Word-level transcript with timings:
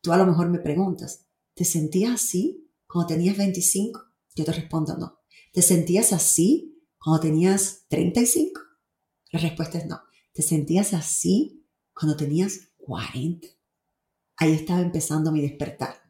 tú 0.00 0.12
a 0.12 0.16
lo 0.16 0.26
mejor 0.26 0.48
me 0.48 0.58
preguntas, 0.58 1.26
¿te 1.54 1.64
sentías 1.64 2.14
así 2.14 2.70
cuando 2.86 3.08
tenías 3.08 3.36
25? 3.36 4.00
Yo 4.34 4.44
te 4.44 4.52
respondo 4.52 4.96
no. 4.96 5.20
¿Te 5.52 5.62
sentías 5.62 6.12
así 6.12 6.84
cuando 6.98 7.20
tenías 7.20 7.86
35? 7.88 8.60
La 9.32 9.40
respuesta 9.40 9.78
es 9.78 9.86
no. 9.86 10.00
¿Te 10.32 10.42
sentías 10.42 10.94
así 10.94 11.66
cuando 11.92 12.16
tenías 12.16 12.72
40? 12.78 13.48
Ahí 14.36 14.52
estaba 14.52 14.80
empezando 14.80 15.32
mi 15.32 15.42
despertar. 15.42 16.00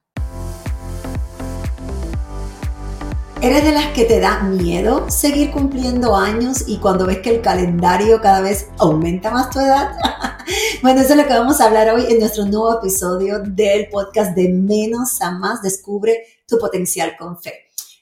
¿Eres 3.42 3.64
de 3.64 3.72
las 3.72 3.86
que 3.94 4.04
te 4.04 4.20
da 4.20 4.42
miedo 4.42 5.10
seguir 5.10 5.50
cumpliendo 5.50 6.14
años 6.14 6.68
y 6.68 6.76
cuando 6.76 7.06
ves 7.06 7.20
que 7.20 7.30
el 7.30 7.40
calendario 7.40 8.20
cada 8.20 8.42
vez 8.42 8.68
aumenta 8.78 9.30
más 9.30 9.48
tu 9.48 9.60
edad? 9.60 9.96
bueno, 10.82 11.00
eso 11.00 11.12
es 11.12 11.16
lo 11.16 11.26
que 11.26 11.34
vamos 11.34 11.60
a 11.60 11.66
hablar 11.66 11.90
hoy 11.90 12.06
en 12.08 12.18
nuestro 12.18 12.44
nuevo 12.44 12.78
episodio 12.78 13.40
del 13.40 13.88
podcast 13.88 14.34
de 14.34 14.48
Menos 14.48 15.20
a 15.20 15.30
Más. 15.30 15.62
Descubre 15.62 16.24
tu 16.46 16.58
potencial 16.58 17.16
con 17.18 17.40
fe. 17.40 17.52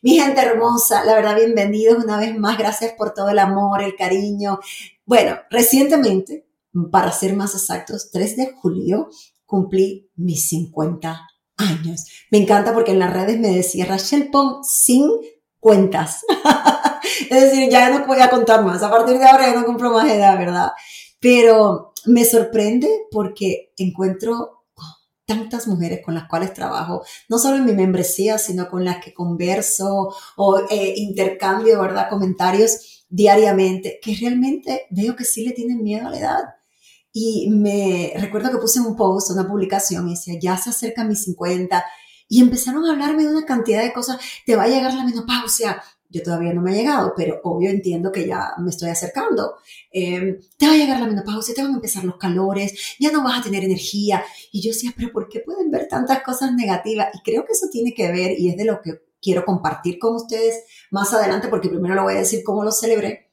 Mi 0.02 0.18
gente 0.18 0.40
hermosa, 0.40 1.04
la 1.04 1.14
verdad, 1.14 1.36
bienvenidos 1.36 2.02
una 2.02 2.18
vez 2.18 2.36
más. 2.38 2.56
Gracias 2.56 2.92
por 2.92 3.12
todo 3.12 3.30
el 3.30 3.38
amor, 3.38 3.82
el 3.82 3.96
cariño. 3.96 4.60
Bueno, 5.04 5.36
recientemente, 5.50 6.46
para 6.90 7.12
ser 7.12 7.34
más 7.34 7.54
exactos, 7.54 8.10
3 8.12 8.36
de 8.36 8.52
julio, 8.52 9.08
cumplí 9.44 10.10
mis 10.16 10.48
50 10.48 11.28
años. 11.56 12.06
Me 12.30 12.38
encanta 12.38 12.72
porque 12.72 12.92
en 12.92 13.00
las 13.00 13.12
redes 13.12 13.38
me 13.38 13.50
decía 13.50 13.86
Rachel 13.86 14.30
Pong 14.30 14.64
sin 14.64 15.10
cuentas. 15.58 16.24
es 17.30 17.42
decir, 17.42 17.68
ya 17.68 17.90
no 17.90 18.06
voy 18.06 18.20
a 18.20 18.30
contar 18.30 18.64
más. 18.64 18.82
A 18.82 18.90
partir 18.90 19.18
de 19.18 19.26
ahora 19.26 19.48
ya 19.48 19.54
no 19.54 19.66
compro 19.66 19.90
más 19.90 20.08
edad, 20.08 20.38
¿verdad? 20.38 20.70
Pero 21.20 21.92
me 22.06 22.24
sorprende 22.24 22.88
porque 23.10 23.72
encuentro 23.76 24.58
tantas 25.28 25.68
mujeres 25.68 26.00
con 26.02 26.14
las 26.14 26.26
cuales 26.26 26.54
trabajo, 26.54 27.02
no 27.28 27.38
solo 27.38 27.58
en 27.58 27.66
mi 27.66 27.72
membresía, 27.72 28.38
sino 28.38 28.70
con 28.70 28.82
las 28.84 29.04
que 29.04 29.12
converso 29.12 30.14
o 30.36 30.58
eh, 30.70 30.94
intercambio, 30.96 31.82
¿verdad? 31.82 32.08
Comentarios 32.08 33.04
diariamente, 33.10 33.98
que 34.02 34.16
realmente 34.18 34.86
veo 34.90 35.16
que 35.16 35.24
sí 35.24 35.44
le 35.44 35.52
tienen 35.52 35.82
miedo 35.82 36.06
a 36.06 36.10
la 36.10 36.18
edad. 36.18 36.44
Y 37.12 37.50
me 37.50 38.12
recuerdo 38.16 38.50
que 38.50 38.58
puse 38.58 38.80
un 38.80 38.96
post, 38.96 39.30
una 39.30 39.46
publicación, 39.46 40.08
y 40.08 40.12
decía, 40.12 40.38
ya 40.40 40.56
se 40.56 40.70
acerca 40.70 41.04
mis 41.04 41.24
50. 41.24 41.84
Y 42.28 42.40
empezaron 42.40 42.86
a 42.86 42.92
hablarme 42.92 43.24
de 43.24 43.30
una 43.30 43.44
cantidad 43.44 43.82
de 43.82 43.92
cosas. 43.92 44.18
Te 44.46 44.56
va 44.56 44.64
a 44.64 44.68
llegar 44.68 44.94
la 44.94 45.04
menopausia. 45.04 45.82
Yo 46.10 46.22
todavía 46.22 46.54
no 46.54 46.62
me 46.62 46.72
ha 46.72 46.74
llegado, 46.74 47.12
pero 47.16 47.40
obvio 47.44 47.70
entiendo 47.70 48.10
que 48.10 48.26
ya 48.26 48.54
me 48.58 48.70
estoy 48.70 48.88
acercando. 48.88 49.56
Em, 49.90 50.38
te 50.56 50.66
va 50.66 50.72
a 50.72 50.76
llegar 50.76 51.00
la 51.00 51.06
menopausia, 51.06 51.54
te 51.54 51.62
van 51.62 51.72
a 51.72 51.76
empezar 51.76 52.04
los 52.04 52.16
calores, 52.16 52.96
ya 52.98 53.10
no 53.12 53.22
vas 53.22 53.40
a 53.40 53.42
tener 53.42 53.64
energía. 53.64 54.24
Y 54.50 54.62
yo 54.62 54.72
decía, 54.72 54.92
pero 54.96 55.12
¿por 55.12 55.28
qué 55.28 55.40
pueden 55.40 55.70
ver 55.70 55.86
tantas 55.88 56.22
cosas 56.22 56.52
negativas? 56.54 57.08
Y 57.14 57.22
creo 57.22 57.44
que 57.44 57.52
eso 57.52 57.66
tiene 57.70 57.92
que 57.92 58.10
ver, 58.10 58.38
y 58.38 58.48
es 58.48 58.56
de 58.56 58.64
lo 58.64 58.80
que 58.80 59.02
quiero 59.20 59.44
compartir 59.44 59.98
con 59.98 60.14
ustedes 60.14 60.64
más 60.90 61.12
adelante, 61.12 61.48
porque 61.48 61.68
primero 61.68 61.94
lo 61.94 62.04
voy 62.04 62.14
a 62.14 62.18
decir 62.18 62.42
cómo 62.44 62.64
lo 62.64 62.72
celebré, 62.72 63.30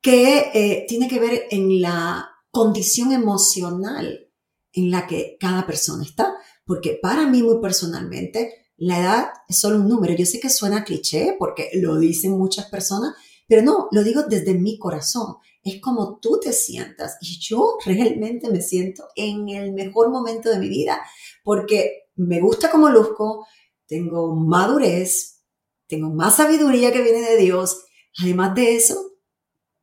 que 0.00 0.50
eh, 0.54 0.86
tiene 0.88 1.08
que 1.08 1.18
ver 1.18 1.44
en 1.50 1.80
la 1.80 2.30
condición 2.50 3.12
emocional 3.12 4.30
en 4.72 4.90
la 4.90 5.06
que 5.06 5.36
cada 5.40 5.66
persona 5.66 6.04
está. 6.04 6.36
Porque 6.64 6.98
para 7.02 7.26
mí 7.26 7.42
muy 7.42 7.60
personalmente, 7.60 8.69
la 8.80 8.98
edad 8.98 9.30
es 9.46 9.58
solo 9.58 9.76
un 9.76 9.88
número. 9.88 10.14
Yo 10.14 10.24
sé 10.24 10.40
que 10.40 10.48
suena 10.48 10.84
cliché 10.84 11.36
porque 11.38 11.68
lo 11.74 11.98
dicen 11.98 12.32
muchas 12.32 12.66
personas, 12.70 13.14
pero 13.46 13.62
no, 13.62 13.88
lo 13.92 14.02
digo 14.02 14.22
desde 14.22 14.54
mi 14.54 14.78
corazón. 14.78 15.36
Es 15.62 15.82
como 15.82 16.18
tú 16.18 16.40
te 16.40 16.54
sientas 16.54 17.18
y 17.20 17.38
yo 17.40 17.76
realmente 17.84 18.48
me 18.50 18.62
siento 18.62 19.04
en 19.16 19.50
el 19.50 19.72
mejor 19.72 20.08
momento 20.10 20.48
de 20.48 20.58
mi 20.58 20.68
vida 20.68 20.98
porque 21.44 22.08
me 22.16 22.40
gusta 22.40 22.70
como 22.70 22.88
luzco, 22.88 23.46
tengo 23.86 24.34
madurez, 24.34 25.42
tengo 25.86 26.08
más 26.08 26.36
sabiduría 26.36 26.90
que 26.90 27.02
viene 27.02 27.20
de 27.20 27.36
Dios. 27.36 27.84
Además 28.22 28.54
de 28.54 28.76
eso, 28.76 29.12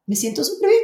me 0.08 0.16
siento 0.16 0.44
súper 0.44 0.70
bien 0.72 0.84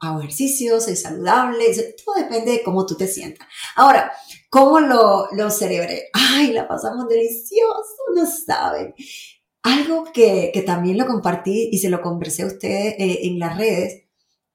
hago 0.00 0.20
ejercicio, 0.20 0.80
soy 0.80 0.96
saludable, 0.96 1.64
todo 2.04 2.14
depende 2.16 2.52
de 2.52 2.62
cómo 2.62 2.86
tú 2.86 2.96
te 2.96 3.06
sientas. 3.06 3.46
Ahora, 3.76 4.12
¿cómo 4.48 4.80
lo, 4.80 5.28
lo 5.32 5.50
celebré? 5.50 6.08
Ay, 6.12 6.52
la 6.52 6.66
pasamos 6.66 7.08
delicioso, 7.08 7.96
no 8.14 8.26
saben. 8.26 8.94
Algo 9.62 10.04
que, 10.12 10.50
que 10.54 10.62
también 10.62 10.96
lo 10.96 11.06
compartí 11.06 11.68
y 11.70 11.78
se 11.78 11.90
lo 11.90 12.00
conversé 12.00 12.42
a 12.44 12.46
ustedes 12.46 12.94
eh, 12.98 13.26
en 13.26 13.38
las 13.38 13.58
redes, 13.58 14.04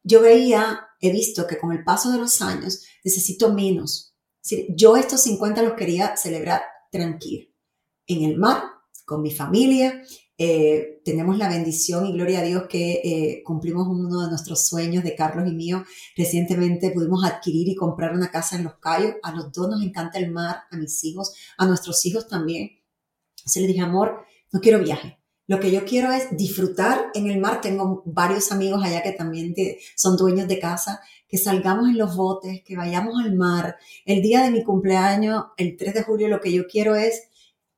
yo 0.03 0.21
veía, 0.21 0.87
he 0.99 1.11
visto 1.11 1.45
que 1.45 1.57
con 1.57 1.71
el 1.71 1.83
paso 1.83 2.11
de 2.11 2.17
los 2.17 2.41
años 2.41 2.83
necesito 3.03 3.53
menos. 3.53 4.15
yo 4.69 4.97
estos 4.97 5.21
50 5.21 5.61
los 5.61 5.73
quería 5.73 6.17
celebrar 6.17 6.61
tranquilo, 6.91 7.49
en 8.07 8.23
el 8.23 8.37
mar, 8.37 8.63
con 9.05 9.21
mi 9.21 9.31
familia, 9.31 10.01
eh, 10.37 11.01
tenemos 11.05 11.37
la 11.37 11.47
bendición 11.47 12.05
y 12.05 12.13
gloria 12.13 12.39
a 12.39 12.43
Dios 12.43 12.63
que 12.67 13.01
eh, 13.03 13.43
cumplimos 13.43 13.87
uno 13.87 14.23
de 14.23 14.29
nuestros 14.29 14.67
sueños 14.67 15.03
de 15.03 15.15
Carlos 15.15 15.47
y 15.47 15.53
mío. 15.53 15.83
Recientemente 16.17 16.91
pudimos 16.91 17.23
adquirir 17.23 17.69
y 17.69 17.75
comprar 17.75 18.13
una 18.13 18.31
casa 18.31 18.57
en 18.57 18.65
Los 18.65 18.75
Cayos. 18.75 19.15
A 19.23 19.31
los 19.31 19.51
dos 19.53 19.69
nos 19.69 19.81
encanta 19.81 20.19
el 20.19 20.31
mar, 20.31 20.63
a 20.69 20.77
mis 20.77 21.03
hijos, 21.05 21.33
a 21.57 21.65
nuestros 21.65 22.05
hijos 22.05 22.27
también. 22.27 22.71
Se 23.45 23.61
le 23.61 23.67
dije, 23.67 23.81
amor, 23.81 24.25
no 24.51 24.59
quiero 24.59 24.79
viaje. 24.79 25.19
Lo 25.47 25.59
que 25.59 25.71
yo 25.71 25.85
quiero 25.85 26.11
es 26.11 26.35
disfrutar 26.35 27.11
en 27.13 27.29
el 27.29 27.39
mar. 27.39 27.61
Tengo 27.61 28.01
varios 28.05 28.51
amigos 28.51 28.83
allá 28.83 29.03
que 29.03 29.11
también 29.11 29.53
son 29.95 30.17
dueños 30.17 30.47
de 30.47 30.59
casa, 30.59 31.01
que 31.29 31.37
salgamos 31.37 31.87
en 31.87 31.97
los 31.97 32.15
botes, 32.15 32.61
que 32.65 32.75
vayamos 32.75 33.23
al 33.23 33.35
mar. 33.35 33.77
El 34.05 34.21
día 34.21 34.43
de 34.43 34.51
mi 34.51 34.63
cumpleaños, 34.63 35.45
el 35.55 35.77
3 35.77 35.93
de 35.93 36.03
julio, 36.03 36.27
lo 36.27 36.41
que 36.41 36.51
yo 36.51 36.67
quiero 36.67 36.95
es 36.95 37.29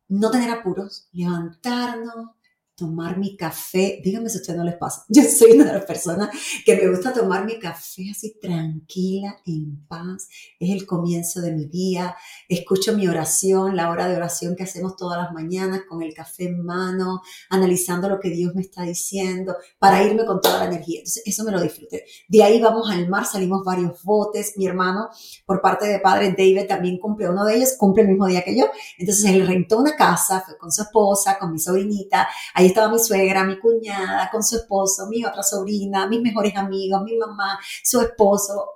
no 0.08 0.32
tener 0.32 0.50
apuros, 0.50 1.10
levantarnos, 1.12 2.37
tomar 2.78 3.18
mi 3.18 3.36
café. 3.36 4.00
Díganme 4.04 4.30
si 4.30 4.38
a 4.38 4.42
ustedes 4.42 4.58
no 4.58 4.64
les 4.64 4.76
pasa. 4.76 5.04
Yo 5.10 5.24
soy 5.24 5.54
una 5.54 5.66
de 5.66 5.74
las 5.74 5.86
personas 5.86 6.30
que 6.64 6.76
me 6.76 6.88
gusta 6.90 7.12
tomar 7.12 7.44
mi 7.44 7.58
café 7.58 8.04
así 8.12 8.38
tranquila, 8.40 9.36
en 9.48 9.84
paz. 9.88 10.30
Es 10.60 10.70
el 10.70 10.86
comienzo 10.86 11.42
de 11.42 11.54
mi 11.54 11.66
día. 11.66 12.16
Escucho 12.48 12.96
mi 12.96 13.08
oración, 13.08 13.76
la 13.76 13.90
hora 13.90 14.08
de 14.08 14.16
oración 14.16 14.56
que 14.56 14.64
hacemos 14.64 14.96
todas 14.96 15.20
las 15.20 15.34
mañanas 15.34 15.82
con 15.90 16.04
el 16.04 16.14
café 16.14 16.46
en 16.46 16.64
mano, 16.64 17.22
analizando 17.50 18.08
lo 18.10 18.20
que 18.20 18.30
Dios 18.30 18.54
me 18.54 18.62
está 18.62 18.84
diciendo 18.84 19.56
para 19.80 20.04
irme 20.04 20.24
con 20.26 20.40
toda 20.40 20.60
la 20.60 20.66
energía. 20.66 21.00
Entonces, 21.00 21.24
eso 21.26 21.44
me 21.44 21.52
lo 21.52 21.60
disfruté. 21.60 22.06
De 22.28 22.44
ahí 22.44 22.62
vamos 22.62 22.92
al 22.92 23.10
mar, 23.10 23.26
salimos 23.26 23.64
varios 23.66 24.04
botes. 24.04 24.54
Mi 24.56 24.68
hermano, 24.68 25.10
por 25.48 25.62
parte 25.62 25.88
de 25.88 26.00
padre, 26.00 26.36
David, 26.38 26.68
también 26.68 27.00
cumple 27.00 27.28
uno 27.28 27.44
de 27.44 27.56
ellos, 27.56 27.74
cumple 27.76 28.04
el 28.04 28.10
mismo 28.10 28.28
día 28.28 28.44
que 28.44 28.56
yo. 28.56 28.66
Entonces, 29.00 29.26
él 29.26 29.48
rentó 29.48 29.80
una 29.80 29.96
casa, 29.96 30.44
fue 30.46 30.56
con 30.60 30.72
su 30.72 30.84
esposa, 30.84 31.40
con 31.40 31.52
mi 31.52 31.58
sobrinita. 31.60 32.28
Ahí 32.54 32.67
estaba 32.68 32.92
mi 32.92 33.00
suegra, 33.00 33.44
mi 33.44 33.60
cuñada, 33.60 34.30
con 34.32 34.44
su 34.44 34.58
esposo, 34.58 35.08
mi 35.08 35.24
otra 35.26 35.44
sobrina, 35.44 36.08
mis 36.08 36.22
mejores 36.22 36.56
amigos, 36.56 37.02
mi 37.04 37.18
mamá, 37.18 37.60
su 37.84 38.02
esposo. 38.02 38.72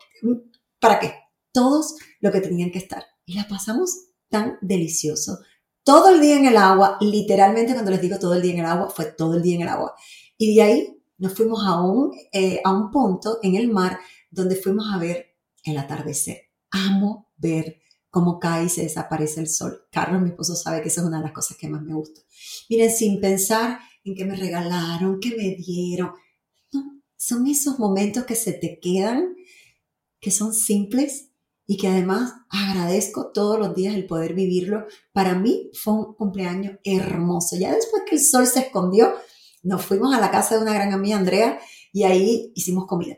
¿Para 0.80 1.00
qué? 1.00 1.14
Todos 1.52 1.96
lo 2.20 2.32
que 2.32 2.42
tenían 2.42 2.72
que 2.72 2.80
estar. 2.80 3.04
Y 3.26 3.36
la 3.36 3.48
pasamos 3.48 4.08
tan 4.30 4.58
delicioso. 4.62 5.40
Todo 5.84 6.10
el 6.10 6.22
día 6.22 6.38
en 6.38 6.46
el 6.46 6.58
agua, 6.58 6.98
literalmente 7.02 7.74
cuando 7.74 7.92
les 7.92 8.02
digo 8.02 8.20
todo 8.20 8.36
el 8.36 8.42
día 8.42 8.54
en 8.54 8.60
el 8.60 8.66
agua, 8.66 8.90
fue 8.90 9.06
todo 9.06 9.36
el 9.36 9.42
día 9.42 9.56
en 9.56 9.62
el 9.62 9.68
agua. 9.68 9.96
Y 10.38 10.56
de 10.56 10.62
ahí 10.62 11.04
nos 11.18 11.34
fuimos 11.34 11.64
a 11.66 11.82
un, 11.82 12.12
eh, 12.32 12.62
a 12.64 12.72
un 12.72 12.92
punto 12.92 13.40
en 13.44 13.56
el 13.56 13.70
mar 13.70 14.00
donde 14.30 14.56
fuimos 14.56 14.86
a 14.94 14.98
ver 14.98 15.36
el 15.64 15.78
atardecer. 15.78 16.38
Amo 16.72 17.32
ver 17.38 17.81
cómo 18.12 18.40
cae 18.40 18.66
y 18.66 18.70
se 18.70 18.84
desaparece 18.84 19.40
el 19.40 19.48
sol. 19.48 19.86
Carlos, 19.90 20.22
mi 20.22 20.30
esposo, 20.30 20.56
sabe 20.56 20.82
que 20.82 20.90
esa 20.90 21.02
es 21.02 21.08
una 21.08 21.18
de 21.18 21.24
las 21.24 21.34
cosas 21.34 21.58
que 21.58 21.70
más 21.70 21.82
me 21.82 21.94
gusta. 21.94 22.22
Miren, 22.70 22.92
sin 22.92 23.20
pensar 23.20 23.80
en 24.04 24.16
qué 24.16 24.26
me 24.26 24.36
regalaron, 24.36 25.20
qué 25.20 25.30
me 25.30 25.56
dieron. 25.56 26.12
Son 27.16 27.48
esos 27.48 27.80
momentos 27.80 28.26
que 28.26 28.36
se 28.36 28.52
te 28.54 28.80
quedan, 28.80 29.36
que 30.20 30.30
son 30.30 30.54
simples 30.54 31.30
y 31.66 31.78
que 31.78 31.88
además 31.88 32.34
agradezco 32.50 33.32
todos 33.32 33.58
los 33.58 33.74
días 33.74 33.96
el 33.96 34.08
poder 34.08 34.34
vivirlo. 34.34 34.86
Para 35.14 35.36
mí 35.36 35.72
fue 35.74 35.94
un 35.94 36.14
cumpleaños 36.16 36.80
hermoso. 36.84 37.56
Ya 37.58 37.74
después 37.74 38.04
que 38.08 38.16
el 38.16 38.22
sol 38.22 38.46
se 38.46 38.60
escondió, 38.60 39.14
nos 39.64 39.86
fuimos 39.86 40.14
a 40.14 40.20
la 40.20 40.32
casa 40.32 40.56
de 40.56 40.64
una 40.64 40.74
gran 40.74 40.92
amiga, 40.92 41.18
Andrea, 41.18 41.60
y 41.94 42.04
ahí 42.04 42.52
hicimos 42.56 42.88
comida 42.88 43.18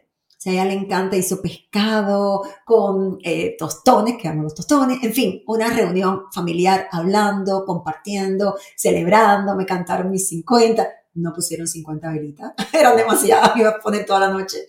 a 0.50 0.54
ella 0.54 0.66
le 0.66 0.74
encanta, 0.74 1.16
hizo 1.16 1.42
pescado 1.42 2.44
con 2.66 3.18
eh, 3.24 3.56
tostones, 3.58 4.16
que 4.22 4.28
amo 4.28 4.44
los 4.44 4.56
tostones, 4.56 5.04
en 5.04 5.14
fin, 5.14 5.44
una 5.48 5.70
reunión 5.70 6.24
familiar 6.34 6.88
hablando, 6.92 7.66
compartiendo, 7.66 8.56
celebrando, 8.76 9.56
me 9.56 9.66
cantaron 9.66 10.12
mis 10.12 10.28
50, 10.28 10.88
no 11.16 11.34
pusieron 11.34 11.68
50 11.68 12.12
velitas, 12.12 12.54
eran 12.74 12.98
demasiadas, 12.98 13.56
me 13.56 13.62
iba 13.62 13.72
a 13.72 13.80
poner 13.80 14.06
toda 14.06 14.22
la 14.22 14.30
noche. 14.30 14.68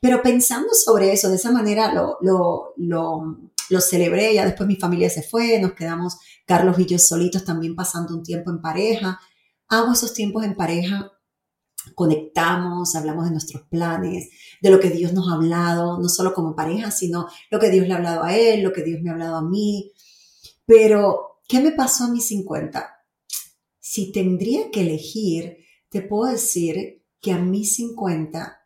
Pero 0.00 0.22
pensando 0.22 0.68
sobre 0.72 1.12
eso, 1.12 1.28
de 1.28 1.36
esa 1.36 1.50
manera 1.50 1.92
lo, 1.92 2.18
lo, 2.20 2.72
lo, 2.76 3.38
lo 3.70 3.80
celebré, 3.80 4.34
ya 4.34 4.44
después 4.44 4.68
mi 4.68 4.76
familia 4.76 5.10
se 5.10 5.22
fue, 5.22 5.58
nos 5.58 5.72
quedamos 5.72 6.18
Carlos 6.46 6.78
y 6.78 6.86
yo 6.86 6.98
solitos 6.98 7.44
también 7.44 7.74
pasando 7.74 8.14
un 8.14 8.22
tiempo 8.22 8.50
en 8.50 8.60
pareja. 8.60 9.20
Hago 9.68 9.92
esos 9.92 10.14
tiempos 10.14 10.44
en 10.44 10.54
pareja 10.54 11.12
conectamos, 11.94 12.94
hablamos 12.94 13.26
de 13.26 13.30
nuestros 13.30 13.62
planes, 13.62 14.28
de 14.60 14.70
lo 14.70 14.80
que 14.80 14.90
Dios 14.90 15.12
nos 15.12 15.28
ha 15.28 15.34
hablado, 15.34 15.98
no 15.98 16.08
solo 16.08 16.34
como 16.34 16.56
pareja, 16.56 16.90
sino 16.90 17.28
lo 17.50 17.58
que 17.58 17.70
Dios 17.70 17.86
le 17.86 17.94
ha 17.94 17.96
hablado 17.96 18.24
a 18.24 18.36
él, 18.36 18.62
lo 18.62 18.72
que 18.72 18.82
Dios 18.82 19.00
me 19.02 19.10
ha 19.10 19.12
hablado 19.12 19.36
a 19.36 19.42
mí. 19.42 19.92
Pero, 20.64 21.40
¿qué 21.48 21.60
me 21.60 21.72
pasó 21.72 22.04
a 22.04 22.10
mis 22.10 22.26
50? 22.26 22.86
Si 23.78 24.12
tendría 24.12 24.70
que 24.70 24.82
elegir, 24.82 25.58
te 25.88 26.02
puedo 26.02 26.32
decir 26.32 27.02
que 27.20 27.32
a 27.32 27.38
mis 27.38 27.76
50 27.76 28.60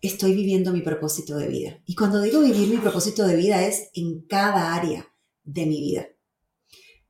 estoy 0.00 0.34
viviendo 0.34 0.72
mi 0.72 0.82
propósito 0.82 1.36
de 1.36 1.48
vida. 1.48 1.82
Y 1.86 1.94
cuando 1.94 2.20
digo 2.20 2.40
vivir 2.40 2.68
mi 2.68 2.78
propósito 2.78 3.26
de 3.26 3.36
vida 3.36 3.66
es 3.66 3.90
en 3.94 4.22
cada 4.26 4.74
área 4.74 5.06
de 5.44 5.66
mi 5.66 5.80
vida. 5.80 6.08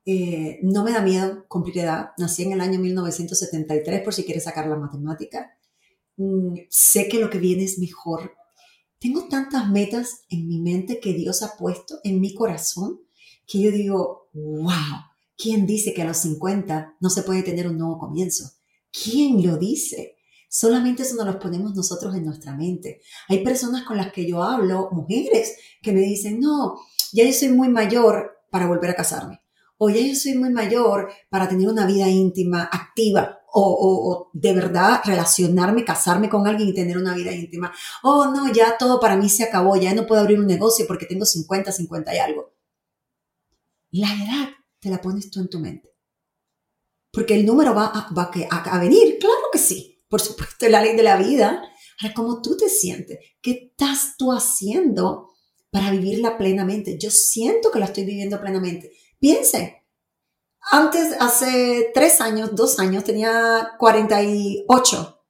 Eh, 0.09 0.59
no 0.63 0.85
me 0.85 0.93
da 0.93 1.01
miedo 1.01 1.45
cumplir 1.49 1.79
edad. 1.79 2.11
Nací 2.17 2.43
en 2.43 2.53
el 2.53 2.61
año 2.61 2.79
1973, 2.79 4.01
por 4.03 4.13
si 4.13 4.23
quieres 4.23 4.45
sacar 4.45 4.65
la 4.65 4.77
matemática. 4.77 5.51
Mm, 6.15 6.53
sé 6.69 7.09
que 7.09 7.19
lo 7.19 7.29
que 7.29 7.39
viene 7.39 7.65
es 7.65 7.77
mejor. 7.77 8.31
Tengo 8.99 9.27
tantas 9.27 9.69
metas 9.69 10.21
en 10.29 10.47
mi 10.47 10.61
mente 10.61 11.01
que 11.01 11.13
Dios 11.13 11.43
ha 11.43 11.57
puesto 11.57 11.99
en 12.05 12.21
mi 12.21 12.33
corazón 12.33 13.01
que 13.45 13.61
yo 13.61 13.69
digo, 13.69 14.29
wow, 14.33 15.01
¿quién 15.37 15.65
dice 15.65 15.93
que 15.93 16.03
a 16.03 16.05
los 16.05 16.17
50 16.17 16.95
no 17.01 17.09
se 17.09 17.23
puede 17.23 17.43
tener 17.43 17.67
un 17.67 17.77
nuevo 17.77 17.97
comienzo? 17.97 18.49
¿Quién 18.91 19.45
lo 19.45 19.57
dice? 19.57 20.15
Solamente 20.49 21.03
eso 21.03 21.15
nos 21.15 21.25
lo 21.25 21.37
ponemos 21.37 21.75
nosotros 21.75 22.15
en 22.15 22.23
nuestra 22.23 22.55
mente. 22.55 23.01
Hay 23.27 23.43
personas 23.43 23.83
con 23.83 23.97
las 23.97 24.13
que 24.13 24.25
yo 24.25 24.41
hablo, 24.41 24.89
mujeres, 24.93 25.57
que 25.81 25.91
me 25.91 25.99
dicen, 25.99 26.39
no, 26.39 26.75
ya 27.11 27.25
yo 27.25 27.33
soy 27.33 27.49
muy 27.49 27.67
mayor 27.67 28.37
para 28.49 28.67
volver 28.67 28.91
a 28.91 28.95
casarme. 28.95 29.41
O 29.77 29.89
ya 29.89 30.01
yo 30.01 30.15
soy 30.15 30.35
muy 30.35 30.49
mayor 30.49 31.09
para 31.29 31.47
tener 31.47 31.67
una 31.67 31.85
vida 31.85 32.07
íntima, 32.07 32.69
activa. 32.71 33.39
O, 33.59 34.29
de 34.33 34.53
verdad 34.53 35.01
relacionarme, 35.03 35.83
casarme 35.83 36.29
con 36.29 36.45
alguien 36.45 36.69
y 36.69 36.73
tener 36.73 36.97
una 36.97 37.15
vida 37.15 37.31
íntima. 37.31 37.73
Oh, 38.03 38.27
no, 38.27 38.51
ya 38.53 38.77
todo 38.77 38.99
para 38.99 39.17
mí 39.17 39.29
se 39.29 39.43
acabó, 39.43 39.75
ya 39.77 39.95
no 39.95 40.05
puedo 40.05 40.21
abrir 40.21 40.39
un 40.39 40.45
negocio 40.45 40.85
porque 40.87 41.07
tengo 41.07 41.25
50, 41.25 41.71
50 41.71 42.15
y 42.15 42.19
algo. 42.19 42.53
La 43.91 44.13
edad 44.13 44.49
te 44.79 44.89
la 44.89 45.01
pones 45.01 45.31
tú 45.31 45.39
en 45.39 45.49
tu 45.49 45.59
mente. 45.59 45.91
Porque 47.11 47.33
el 47.33 47.45
número 47.45 47.73
va 47.73 47.85
a, 47.87 48.13
va 48.13 48.29
a 48.49 48.79
venir, 48.79 49.17
claro 49.19 49.49
que 49.51 49.57
sí 49.57 49.97
por 50.09 50.21
supuesto, 50.21 50.65
es 50.65 50.71
la 50.71 50.81
ley 50.81 50.95
de 50.95 51.03
la 51.03 51.17
vida. 51.17 51.61
Ahora, 52.01 52.13
¿cómo 52.15 52.41
tú 52.41 52.55
te 52.55 52.69
sientes? 52.69 53.19
¿Qué 53.41 53.71
estás 53.71 54.15
tú 54.17 54.31
haciendo 54.31 55.31
para 55.69 55.91
vivirla 55.91 56.37
plenamente? 56.37 56.97
Yo 56.97 57.11
siento 57.11 57.71
que 57.71 57.79
la 57.79 57.85
estoy 57.85 58.05
viviendo 58.05 58.39
plenamente. 58.39 58.91
Piensen, 59.19 59.73
antes, 60.71 61.15
hace 61.19 61.91
tres 61.93 62.21
años, 62.21 62.55
dos 62.55 62.79
años, 62.79 63.03
tenía 63.03 63.71
48. 63.79 65.23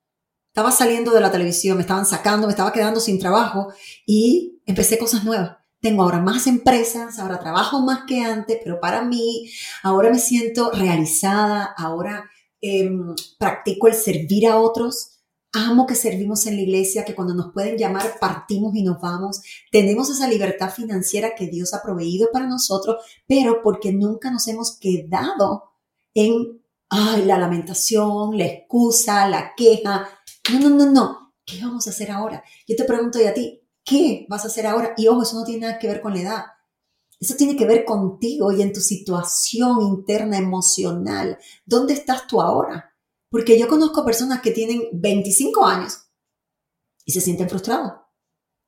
Estaba 0.47 0.71
saliendo 0.71 1.11
de 1.11 1.21
la 1.21 1.31
televisión, 1.31 1.77
me 1.77 1.81
estaban 1.81 2.05
sacando, 2.05 2.47
me 2.47 2.53
estaba 2.53 2.73
quedando 2.73 2.99
sin 2.99 3.19
trabajo 3.19 3.71
y 4.05 4.61
empecé 4.65 4.97
cosas 4.97 5.23
nuevas. 5.23 5.57
Tengo 5.79 6.01
ahora 6.01 6.19
más 6.19 6.47
empresas, 6.47 7.19
ahora 7.19 7.39
trabajo 7.39 7.79
más 7.81 8.01
que 8.07 8.21
antes, 8.23 8.59
pero 8.63 8.79
para 8.79 9.03
mí, 9.03 9.49
ahora 9.83 10.09
me 10.09 10.17
siento 10.17 10.71
realizada, 10.71 11.63
ahora 11.77 12.29
Em, 12.61 13.15
practico 13.37 13.87
el 13.87 13.93
servir 13.93 14.47
a 14.47 14.59
otros. 14.59 15.16
Amo 15.53 15.87
que 15.87 15.95
servimos 15.95 16.45
en 16.45 16.55
la 16.55 16.61
iglesia, 16.61 17.05
que 17.05 17.15
cuando 17.15 17.33
nos 17.33 17.53
pueden 17.53 17.77
llamar 17.77 18.19
partimos 18.19 18.75
y 18.75 18.83
nos 18.83 18.99
vamos. 19.01 19.41
Tenemos 19.71 20.09
esa 20.09 20.27
libertad 20.27 20.71
financiera 20.71 21.35
que 21.35 21.47
Dios 21.47 21.73
ha 21.73 21.81
proveído 21.81 22.29
para 22.31 22.47
nosotros, 22.47 22.97
pero 23.27 23.61
porque 23.63 23.91
nunca 23.93 24.29
nos 24.29 24.47
hemos 24.47 24.77
quedado 24.77 25.71
en 26.13 26.61
ay, 26.89 27.25
la 27.25 27.37
lamentación, 27.37 28.37
la 28.37 28.45
excusa, 28.45 29.27
la 29.27 29.53
queja. 29.55 30.07
No, 30.51 30.59
no, 30.59 30.69
no, 30.69 30.91
no. 30.91 31.33
¿Qué 31.45 31.61
vamos 31.61 31.87
a 31.87 31.91
hacer 31.91 32.11
ahora? 32.11 32.43
Yo 32.67 32.75
te 32.75 32.83
pregunto 32.83 33.19
a 33.25 33.33
ti, 33.33 33.61
¿qué 33.83 34.25
vas 34.29 34.43
a 34.43 34.47
hacer 34.47 34.67
ahora? 34.67 34.93
Y 34.97 35.07
ojo, 35.07 35.23
eso 35.23 35.37
no 35.37 35.45
tiene 35.45 35.67
nada 35.67 35.79
que 35.79 35.87
ver 35.87 36.01
con 36.01 36.13
la 36.13 36.21
edad. 36.21 36.45
Eso 37.19 37.35
tiene 37.35 37.55
que 37.55 37.65
ver 37.65 37.83
contigo 37.83 38.51
y 38.51 38.61
en 38.61 38.73
tu 38.73 38.79
situación 38.79 39.81
interna 39.81 40.37
emocional. 40.37 41.37
¿Dónde 41.65 41.93
estás 41.93 42.27
tú 42.27 42.41
ahora? 42.41 42.86
Porque 43.29 43.59
yo 43.59 43.67
conozco 43.67 44.05
personas 44.05 44.41
que 44.41 44.51
tienen 44.51 44.87
25 44.93 45.65
años 45.65 45.99
y 47.05 47.11
se 47.11 47.21
sienten 47.21 47.49
frustradas. 47.49 47.93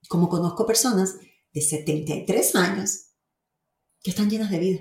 Como 0.07 0.29
conozco 0.29 0.65
personas 0.65 1.17
de 1.53 1.61
73 1.61 2.55
años 2.55 3.09
que 4.01 4.11
están 4.11 4.29
llenas 4.29 4.49
de 4.49 4.59
vida. 4.59 4.79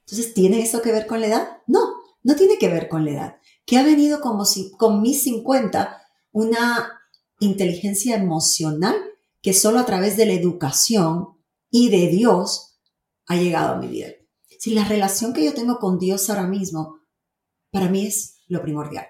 Entonces, 0.00 0.34
¿tiene 0.34 0.62
eso 0.62 0.82
que 0.82 0.92
ver 0.92 1.06
con 1.06 1.20
la 1.20 1.26
edad? 1.26 1.48
No, 1.66 1.94
no 2.22 2.36
tiene 2.36 2.58
que 2.58 2.68
ver 2.68 2.88
con 2.88 3.04
la 3.04 3.10
edad. 3.10 3.36
Que 3.64 3.78
ha 3.78 3.82
venido 3.82 4.20
como 4.20 4.44
si, 4.44 4.70
con 4.72 5.02
mis 5.02 5.22
50 5.24 6.02
una 6.32 7.00
inteligencia 7.40 8.16
emocional 8.16 8.96
que 9.42 9.52
solo 9.52 9.78
a 9.78 9.86
través 9.86 10.16
de 10.16 10.26
la 10.26 10.32
educación 10.32 11.36
y 11.70 11.88
de 11.90 12.08
Dios 12.08 12.78
ha 13.26 13.36
llegado 13.36 13.74
a 13.74 13.78
mi 13.78 13.88
vida. 13.88 14.08
Si 14.58 14.74
la 14.74 14.84
relación 14.84 15.32
que 15.32 15.44
yo 15.44 15.54
tengo 15.54 15.78
con 15.78 15.98
Dios 15.98 16.30
ahora 16.30 16.46
mismo, 16.46 17.00
para 17.70 17.88
mí 17.88 18.06
es 18.06 18.35
lo 18.46 18.62
primordial. 18.62 19.06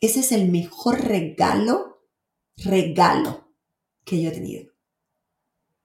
Ese 0.00 0.20
es 0.20 0.32
el 0.32 0.50
mejor 0.50 1.00
regalo, 1.00 2.02
regalo 2.56 3.54
que 4.04 4.20
yo 4.20 4.30
he 4.30 4.32
tenido. 4.32 4.72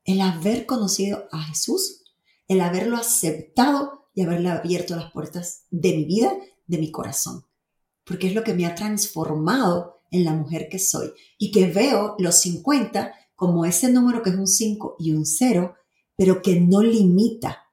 El 0.04 0.22
haber 0.22 0.66
conocido 0.66 1.28
a 1.32 1.44
Jesús, 1.44 2.04
el 2.48 2.62
haberlo 2.62 2.98
aceptado 2.98 4.10
y 4.14 4.22
haberle 4.22 4.50
abierto 4.50 4.96
las 4.96 5.12
puertas 5.12 5.66
de 5.70 5.96
mi 5.96 6.06
vida, 6.06 6.34
de 6.66 6.78
mi 6.78 6.92
corazón. 6.92 7.46
Porque 8.04 8.28
es 8.28 8.34
lo 8.34 8.44
que 8.44 8.54
me 8.54 8.66
ha 8.66 8.74
transformado 8.74 10.02
en 10.10 10.24
la 10.24 10.34
mujer 10.34 10.70
que 10.70 10.80
soy 10.80 11.12
y 11.38 11.52
que 11.52 11.68
veo 11.68 12.16
los 12.18 12.40
50 12.42 13.14
como 13.36 13.66
ese 13.66 13.92
número 13.92 14.24
que 14.24 14.32
es 14.32 14.36
un 14.36 14.48
5 14.48 14.96
y 14.98 15.12
un 15.12 15.26
0, 15.26 15.76
pero 16.16 16.42
que 16.42 16.60
no 16.60 16.82
limita 16.82 17.66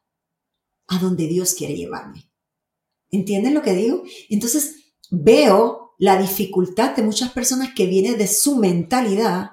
a 0.88 0.99
donde 0.99 1.27
Dios 1.27 1.55
quiere 1.55 1.75
llevarme. 1.75 2.31
¿Entienden 3.11 3.55
lo 3.55 3.62
que 3.62 3.73
digo? 3.73 4.03
Entonces 4.29 4.83
veo 5.22 5.94
la 5.99 6.20
dificultad 6.20 6.96
de 6.96 7.02
muchas 7.02 7.31
personas 7.31 7.75
que 7.75 7.87
viene 7.87 8.14
de 8.14 8.26
su 8.26 8.56
mentalidad, 8.56 9.50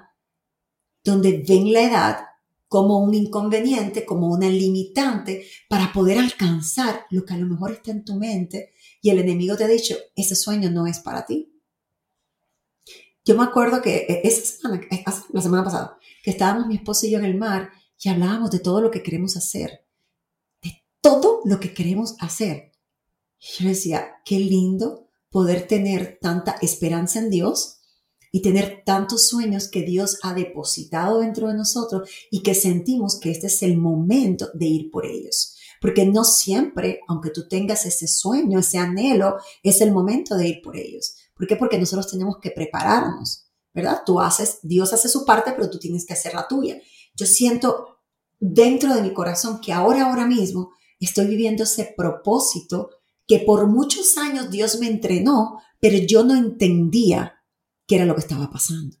donde 1.04 1.44
ven 1.46 1.72
la 1.72 1.82
edad 1.82 2.18
como 2.68 2.98
un 2.98 3.14
inconveniente, 3.14 4.04
como 4.04 4.28
una 4.28 4.48
limitante 4.48 5.46
para 5.68 5.92
poder 5.92 6.18
alcanzar 6.18 7.06
lo 7.10 7.24
que 7.24 7.34
a 7.34 7.36
lo 7.36 7.46
mejor 7.46 7.72
está 7.72 7.90
en 7.90 8.04
tu 8.04 8.14
mente 8.14 8.72
y 9.02 9.10
el 9.10 9.18
enemigo 9.18 9.56
te 9.56 9.64
ha 9.64 9.68
dicho, 9.68 9.94
ese 10.16 10.34
sueño 10.34 10.70
no 10.70 10.86
es 10.86 11.00
para 11.00 11.26
ti. 11.26 11.52
Yo 13.24 13.36
me 13.36 13.44
acuerdo 13.44 13.82
que 13.82 14.06
e, 14.08 14.20
esa 14.24 14.56
semana, 14.56 14.82
eh, 14.90 15.04
la 15.32 15.42
semana 15.42 15.64
pasada, 15.64 15.98
que 16.22 16.30
estábamos 16.30 16.66
mi 16.66 16.76
esposo 16.76 17.06
y 17.06 17.10
yo 17.10 17.18
en 17.18 17.24
el 17.24 17.36
mar 17.36 17.70
y 18.00 18.08
hablábamos 18.08 18.50
de 18.50 18.58
todo 18.58 18.80
lo 18.80 18.90
que 18.90 19.02
queremos 19.02 19.36
hacer 19.36 19.82
todo 21.02 21.40
lo 21.44 21.60
que 21.60 21.74
queremos 21.74 22.16
hacer. 22.20 22.72
yo 23.58 23.68
decía, 23.68 24.22
qué 24.24 24.38
lindo 24.38 25.10
poder 25.32 25.66
tener 25.66 26.18
tanta 26.20 26.56
esperanza 26.60 27.18
en 27.18 27.30
Dios 27.30 27.78
y 28.30 28.42
tener 28.42 28.82
tantos 28.86 29.28
sueños 29.28 29.68
que 29.68 29.82
Dios 29.82 30.18
ha 30.22 30.34
depositado 30.34 31.20
dentro 31.20 31.48
de 31.48 31.54
nosotros 31.54 32.08
y 32.30 32.42
que 32.42 32.54
sentimos 32.54 33.18
que 33.18 33.30
este 33.30 33.48
es 33.48 33.62
el 33.62 33.76
momento 33.76 34.50
de 34.54 34.66
ir 34.66 34.90
por 34.90 35.04
ellos. 35.06 35.56
Porque 35.80 36.06
no 36.06 36.24
siempre, 36.24 37.00
aunque 37.08 37.30
tú 37.30 37.48
tengas 37.48 37.84
ese 37.84 38.06
sueño, 38.06 38.60
ese 38.60 38.78
anhelo, 38.78 39.36
es 39.62 39.80
el 39.80 39.90
momento 39.90 40.36
de 40.36 40.48
ir 40.48 40.62
por 40.62 40.76
ellos. 40.76 41.16
¿Por 41.34 41.46
qué? 41.46 41.56
Porque 41.56 41.78
nosotros 41.78 42.10
tenemos 42.10 42.36
que 42.40 42.50
prepararnos, 42.50 43.46
¿verdad? 43.74 44.02
Tú 44.06 44.20
haces, 44.20 44.60
Dios 44.62 44.92
hace 44.92 45.08
su 45.08 45.24
parte, 45.24 45.52
pero 45.52 45.68
tú 45.68 45.78
tienes 45.78 46.06
que 46.06 46.12
hacer 46.12 46.34
la 46.34 46.46
tuya. 46.46 46.80
Yo 47.14 47.26
siento 47.26 47.98
dentro 48.38 48.94
de 48.94 49.02
mi 49.02 49.12
corazón 49.12 49.60
que 49.60 49.72
ahora, 49.72 50.08
ahora 50.08 50.26
mismo, 50.26 50.70
estoy 51.00 51.26
viviendo 51.26 51.64
ese 51.64 51.92
propósito 51.96 52.90
que 53.32 53.38
por 53.38 53.66
muchos 53.66 54.18
años 54.18 54.50
Dios 54.50 54.78
me 54.78 54.86
entrenó, 54.86 55.58
pero 55.80 55.96
yo 55.96 56.22
no 56.22 56.36
entendía 56.36 57.42
qué 57.86 57.94
era 57.94 58.04
lo 58.04 58.14
que 58.14 58.20
estaba 58.20 58.50
pasando. 58.50 58.94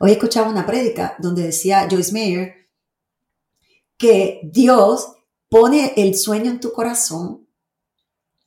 Hoy 0.00 0.10
escuchaba 0.10 0.50
una 0.50 0.66
prédica 0.66 1.14
donde 1.20 1.44
decía 1.44 1.86
Joyce 1.88 2.10
Meyer 2.12 2.54
que 3.96 4.40
Dios 4.52 5.12
pone 5.48 5.92
el 5.96 6.16
sueño 6.16 6.50
en 6.50 6.58
tu 6.58 6.72
corazón, 6.72 7.48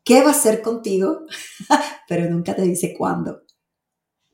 qué 0.04 0.22
va 0.22 0.28
a 0.28 0.32
hacer 0.32 0.62
contigo, 0.62 1.22
pero 2.10 2.30
nunca 2.30 2.54
te 2.54 2.64
dice 2.64 2.94
cuándo. 2.98 3.44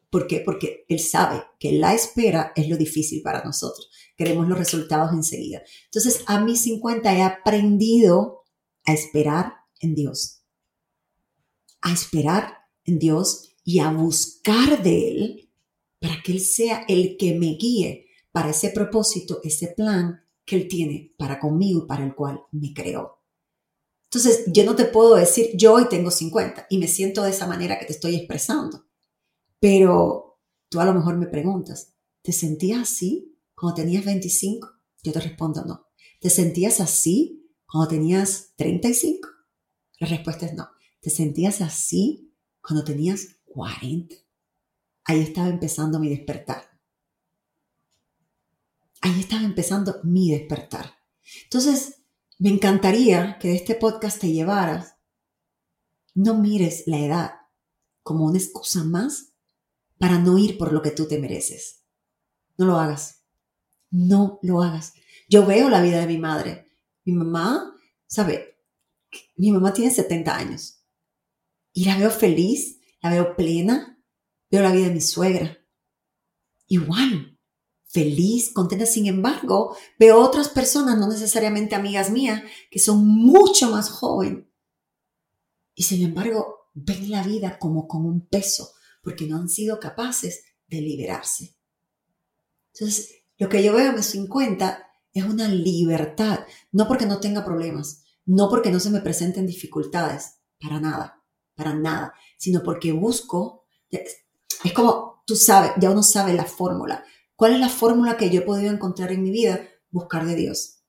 ¿Por 0.09 0.25
qué? 0.25 0.39
Porque 0.39 0.83
Él 0.89 0.99
sabe 0.99 1.43
que 1.59 1.73
la 1.73 1.93
espera 1.93 2.53
es 2.55 2.67
lo 2.69 2.75
difícil 2.75 3.21
para 3.21 3.43
nosotros. 3.43 3.91
Queremos 4.15 4.47
los 4.47 4.57
resultados 4.57 5.13
enseguida. 5.13 5.61
Entonces, 5.85 6.23
a 6.25 6.43
mis 6.43 6.63
50 6.63 7.15
he 7.15 7.21
aprendido 7.21 8.45
a 8.83 8.93
esperar 8.93 9.57
en 9.79 9.93
Dios. 9.93 10.36
A 11.81 11.93
esperar 11.93 12.57
en 12.85 12.99
Dios 12.99 13.55
y 13.63 13.79
a 13.79 13.91
buscar 13.91 14.81
de 14.81 15.09
Él 15.09 15.49
para 15.99 16.21
que 16.23 16.31
Él 16.31 16.39
sea 16.39 16.85
el 16.87 17.17
que 17.17 17.37
me 17.37 17.55
guíe 17.55 18.07
para 18.31 18.49
ese 18.49 18.69
propósito, 18.69 19.39
ese 19.43 19.69
plan 19.69 20.21
que 20.45 20.55
Él 20.55 20.67
tiene 20.67 21.13
para 21.17 21.39
conmigo 21.39 21.83
y 21.83 21.87
para 21.87 22.05
el 22.05 22.15
cual 22.15 22.41
me 22.51 22.73
creó. 22.73 23.17
Entonces, 24.05 24.45
yo 24.47 24.63
no 24.63 24.75
te 24.75 24.85
puedo 24.85 25.15
decir, 25.15 25.51
yo 25.55 25.73
hoy 25.73 25.89
tengo 25.89 26.11
50 26.11 26.67
y 26.69 26.77
me 26.77 26.87
siento 26.87 27.23
de 27.23 27.31
esa 27.31 27.45
manera 27.45 27.77
que 27.77 27.85
te 27.85 27.91
estoy 27.91 28.15
expresando, 28.15 28.85
pero 29.59 30.39
tú 30.69 30.79
a 30.79 30.85
lo 30.85 30.93
mejor 30.93 31.17
me 31.17 31.27
preguntas, 31.27 31.93
¿te 32.21 32.31
sentías 32.31 32.81
así 32.81 33.37
cuando 33.53 33.75
tenías 33.75 34.05
25? 34.05 34.69
Yo 35.03 35.11
te 35.11 35.19
respondo 35.19 35.65
no. 35.65 35.87
¿Te 36.21 36.29
sentías 36.29 36.79
así 36.79 37.51
cuando 37.65 37.89
tenías 37.89 38.53
35? 38.55 39.27
La 39.99 40.07
respuesta 40.07 40.45
es 40.45 40.53
no. 40.53 40.69
¿Te 41.07 41.11
sentías 41.11 41.61
así 41.61 42.33
cuando 42.59 42.83
tenías 42.83 43.37
40? 43.45 44.13
Ahí 45.05 45.21
estaba 45.21 45.47
empezando 45.47 46.01
mi 46.01 46.09
despertar. 46.09 46.77
Ahí 48.99 49.17
estaba 49.17 49.43
empezando 49.43 50.01
mi 50.03 50.31
despertar. 50.31 50.97
Entonces, 51.43 52.01
me 52.39 52.49
encantaría 52.49 53.39
que 53.39 53.47
de 53.47 53.55
este 53.55 53.75
podcast 53.75 54.19
te 54.19 54.33
llevaras. 54.33 54.95
No 56.13 56.33
mires 56.33 56.83
la 56.87 56.99
edad 56.99 57.31
como 58.03 58.25
una 58.25 58.39
excusa 58.39 58.83
más 58.83 59.31
para 59.97 60.19
no 60.19 60.37
ir 60.37 60.57
por 60.57 60.73
lo 60.73 60.81
que 60.81 60.91
tú 60.91 61.07
te 61.07 61.19
mereces. 61.19 61.85
No 62.57 62.65
lo 62.65 62.79
hagas. 62.79 63.23
No 63.91 64.39
lo 64.41 64.61
hagas. 64.61 64.91
Yo 65.29 65.45
veo 65.45 65.69
la 65.69 65.81
vida 65.81 66.01
de 66.01 66.07
mi 66.07 66.17
madre. 66.17 66.67
Mi 67.05 67.13
mamá, 67.13 67.73
¿sabe? 68.07 68.57
Mi 69.37 69.53
mamá 69.53 69.71
tiene 69.71 69.89
70 69.89 70.35
años. 70.35 70.76
Y 71.77 71.85
la 71.85 71.95
veo 71.95 72.09
feliz, 72.09 72.79
la 73.03 73.11
veo 73.11 73.35
plena. 73.35 74.03
Veo 74.49 74.63
la 74.63 74.71
vida 74.71 74.87
de 74.87 74.95
mi 74.95 75.01
suegra. 75.01 75.59
Igual, 76.65 77.37
feliz, 77.85 78.51
contenta. 78.51 78.87
Sin 78.87 79.05
embargo, 79.05 79.77
veo 79.99 80.19
otras 80.19 80.49
personas, 80.49 80.97
no 80.97 81.07
necesariamente 81.07 81.75
amigas 81.75 82.09
mías, 82.09 82.41
que 82.71 82.79
son 82.79 83.07
mucho 83.07 83.69
más 83.69 83.91
jóvenes. 83.91 84.47
Y 85.75 85.83
sin 85.83 86.03
embargo, 86.03 86.71
ven 86.73 87.11
la 87.11 87.21
vida 87.21 87.59
como 87.59 87.87
con 87.87 88.07
un 88.07 88.27
peso, 88.27 88.71
porque 89.03 89.27
no 89.27 89.37
han 89.37 89.47
sido 89.47 89.79
capaces 89.79 90.45
de 90.65 90.81
liberarse. 90.81 91.59
Entonces, 92.73 93.21
lo 93.37 93.49
que 93.49 93.61
yo 93.61 93.75
veo 93.75 93.91
a 93.91 93.95
mis 93.95 94.07
50 94.07 94.83
es 95.13 95.23
una 95.23 95.47
libertad, 95.47 96.39
no 96.71 96.87
porque 96.87 97.05
no 97.05 97.19
tenga 97.19 97.45
problemas, 97.45 98.01
no 98.25 98.49
porque 98.49 98.71
no 98.71 98.79
se 98.79 98.89
me 98.89 99.01
presenten 99.01 99.45
dificultades, 99.45 100.39
para 100.59 100.79
nada, 100.79 101.16
para 101.57 101.73
nada, 101.73 102.13
sino 102.37 102.63
porque 102.63 102.93
busco, 102.93 103.65
es 103.89 104.73
como 104.73 105.23
tú 105.25 105.35
sabes, 105.35 105.71
ya 105.79 105.91
uno 105.91 106.03
sabe 106.03 106.33
la 106.33 106.45
fórmula. 106.45 107.03
¿Cuál 107.35 107.53
es 107.53 107.59
la 107.59 107.69
fórmula 107.69 108.17
que 108.17 108.29
yo 108.29 108.39
he 108.39 108.45
podido 108.45 108.71
encontrar 108.71 109.11
en 109.11 109.21
mi 109.21 109.29
vida? 109.29 109.59
Buscar 109.91 110.25
de 110.25 110.35
Dios. 110.35 110.79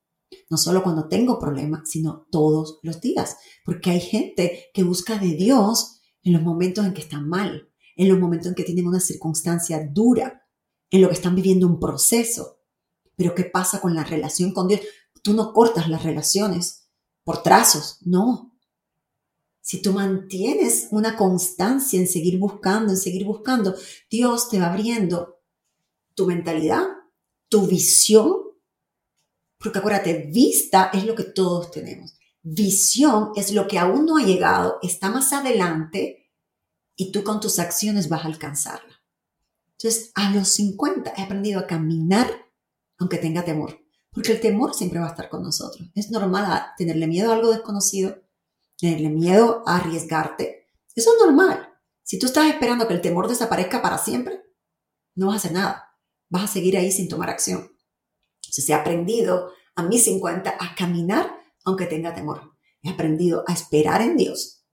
No 0.49 0.57
solo 0.57 0.83
cuando 0.83 1.09
tengo 1.09 1.39
problemas, 1.39 1.91
sino 1.91 2.27
todos 2.31 2.79
los 2.83 3.01
días. 3.01 3.37
Porque 3.65 3.91
hay 3.91 4.01
gente 4.01 4.71
que 4.73 4.85
busca 4.85 5.19
de 5.19 5.35
Dios 5.35 6.01
en 6.23 6.33
los 6.33 6.43
momentos 6.43 6.87
en 6.87 6.95
que 6.95 7.03
están 7.03 7.29
mal, 7.29 7.69
en 7.97 8.09
los 8.09 8.19
momentos 8.19 8.49
en 8.49 8.55
que 8.55 8.65
tienen 8.65 8.87
una 8.87 9.01
circunstancia 9.01 9.87
dura, 9.93 10.47
en 10.91 11.03
lo 11.03 11.09
que 11.09 11.15
están 11.15 11.35
viviendo 11.35 11.67
un 11.67 11.81
proceso. 11.81 12.61
Pero 13.17 13.35
¿qué 13.35 13.45
pasa 13.45 13.81
con 13.81 13.95
la 13.95 14.05
relación 14.05 14.53
con 14.53 14.69
Dios? 14.69 14.81
Tú 15.23 15.35
no 15.35 15.53
cortas 15.53 15.89
las 15.89 16.05
relaciones 16.05 16.89
por 17.25 17.43
trazos, 17.43 17.99
no. 18.03 18.48
Si 19.69 19.83
tú 19.83 19.93
mantienes 19.93 20.89
una 20.93 21.15
constancia 21.15 22.01
en 22.01 22.07
seguir 22.07 22.39
buscando, 22.39 22.91
en 22.91 22.97
seguir 22.97 23.27
buscando, 23.27 23.75
Dios 24.11 24.49
te 24.49 24.59
va 24.59 24.73
abriendo 24.73 25.43
tu 26.15 26.25
mentalidad, 26.27 26.85
tu 27.51 27.67
visión, 27.67 28.33
porque 29.59 29.81
acuérdate, 29.81 30.31
vista 30.33 30.89
es 30.95 31.05
lo 31.05 31.15
que 31.15 31.25
todos 31.25 31.71
tenemos. 31.71 32.17
Visión 32.41 33.33
es 33.37 33.53
lo 33.53 33.69
que 33.69 33.79
aún 33.79 34.07
no 34.07 34.17
ha 34.17 34.25
llegado, 34.25 34.79
está 34.81 35.11
más 35.11 35.35
adelante 35.35 36.33
y 36.97 37.13
tú 37.13 37.23
con 37.23 37.39
tus 37.39 37.59
acciones 37.59 38.09
vas 38.09 38.25
a 38.25 38.29
alcanzarla. 38.29 39.03
Entonces, 39.73 40.13
a 40.15 40.31
los 40.31 40.49
50 40.49 41.13
he 41.15 41.21
aprendido 41.21 41.61
a 41.61 41.67
caminar 41.67 42.31
aunque 42.97 43.19
tenga 43.19 43.45
temor, 43.45 43.79
porque 44.13 44.33
el 44.33 44.41
temor 44.41 44.73
siempre 44.75 44.99
va 44.99 45.09
a 45.09 45.11
estar 45.11 45.29
con 45.29 45.43
nosotros. 45.43 45.91
Es 45.95 46.11
normal 46.11 46.69
tenerle 46.79 47.07
miedo 47.07 47.31
a 47.31 47.35
algo 47.35 47.51
desconocido, 47.51 48.23
tenerle 48.79 49.11
miedo 49.11 49.63
a 49.67 49.77
arriesgarte. 49.77 50.69
Eso 50.95 51.13
es 51.13 51.19
normal. 51.25 51.69
Si 52.03 52.19
tú 52.19 52.27
estás 52.27 52.47
esperando 52.49 52.89
que 52.89 52.95
el 52.95 53.01
temor 53.01 53.29
desaparezca 53.29 53.83
para 53.83 53.99
siempre, 53.99 54.41
no 55.15 55.27
vas 55.27 55.35
a 55.35 55.39
hacer 55.39 55.53
nada. 55.53 55.97
Vas 56.31 56.45
a 56.45 56.53
seguir 56.55 56.77
ahí 56.79 56.91
sin 56.91 57.09
tomar 57.09 57.29
acción. 57.29 57.71
Entonces 58.37 58.69
he 58.69 58.75
aprendido 58.75 59.53
a 59.75 59.83
mis 59.83 60.05
50 60.05 60.57
a 60.59 60.75
caminar 60.75 61.39
aunque 61.65 61.87
tenga 61.87 62.15
temor. 62.15 62.55
He 62.83 62.91
aprendido 62.91 63.45
a 63.47 63.53
esperar 63.53 64.01
en 64.01 64.17
Dios. 64.17 64.65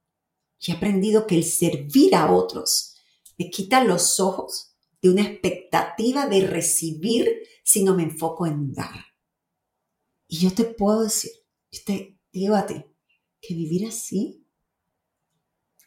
Y 0.60 0.72
he 0.72 0.76
aprendido 0.76 1.28
que 1.28 1.36
el 1.36 1.44
servir 1.44 2.16
a 2.16 2.32
otros 2.32 2.96
me 3.38 3.50
quita 3.50 3.84
los 3.84 4.20
ojos 4.20 4.78
de 5.02 5.10
una 5.10 5.24
expectativa 5.24 6.28
de 6.28 6.48
recibir 6.48 7.30
si 7.64 7.84
no 7.84 7.96
me 7.96 8.04
enfoco 8.04 8.46
en 8.46 8.74
dar. 8.74 9.06
Y 10.28 10.38
yo 10.38 10.54
te 10.54 10.64
puedo 10.64 11.04
decir, 11.04 11.32
yo 11.72 11.84
te 12.66 12.95
que 13.46 13.54
vivir 13.54 13.88
así 13.88 14.46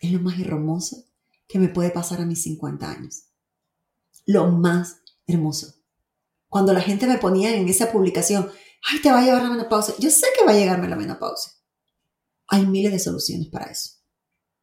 es 0.01 0.13
lo 0.13 0.21
más 0.21 0.39
hermoso 0.39 1.05
que 1.47 1.59
me 1.59 1.69
puede 1.69 1.91
pasar 1.91 2.21
a 2.21 2.27
mis 2.27 2.43
50 2.43 2.91
años. 2.91 3.25
Lo 4.27 4.49
más 4.49 5.01
hermoso. 5.27 5.75
Cuando 6.49 6.73
la 6.73 6.81
gente 6.81 7.07
me 7.07 7.19
ponía 7.19 7.55
en 7.57 7.69
esa 7.69 7.91
publicación, 7.91 8.51
ay, 8.91 9.01
te 9.01 9.11
va 9.11 9.21
a 9.21 9.25
llevar 9.25 9.43
la 9.43 9.51
menopausia. 9.51 9.95
Yo 9.99 10.11
sé 10.11 10.27
que 10.37 10.45
va 10.45 10.53
a 10.53 10.55
llegarme 10.55 10.89
la 10.89 10.97
menopausia. 10.97 11.53
Hay 12.49 12.67
miles 12.67 12.93
de 12.93 12.99
soluciones 12.99 13.49
para 13.49 13.67
eso. 13.67 13.91